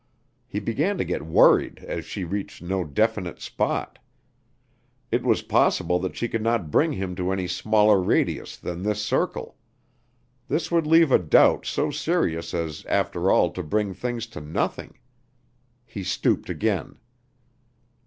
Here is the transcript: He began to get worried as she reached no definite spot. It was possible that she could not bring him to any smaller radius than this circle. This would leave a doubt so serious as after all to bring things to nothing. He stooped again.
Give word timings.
He 0.47 0.59
began 0.59 0.97
to 0.97 1.05
get 1.05 1.27
worried 1.27 1.77
as 1.85 2.05
she 2.05 2.23
reached 2.23 2.59
no 2.63 2.83
definite 2.83 3.39
spot. 3.39 3.99
It 5.11 5.21
was 5.23 5.43
possible 5.43 5.99
that 5.99 6.15
she 6.15 6.27
could 6.27 6.41
not 6.41 6.71
bring 6.71 6.93
him 6.93 7.13
to 7.17 7.29
any 7.31 7.45
smaller 7.47 8.01
radius 8.01 8.57
than 8.57 8.81
this 8.81 8.99
circle. 9.05 9.57
This 10.47 10.71
would 10.71 10.87
leave 10.87 11.11
a 11.11 11.19
doubt 11.19 11.67
so 11.67 11.91
serious 11.91 12.55
as 12.55 12.83
after 12.87 13.29
all 13.29 13.51
to 13.51 13.61
bring 13.61 13.93
things 13.93 14.25
to 14.33 14.41
nothing. 14.41 14.97
He 15.85 16.03
stooped 16.03 16.49
again. 16.49 16.97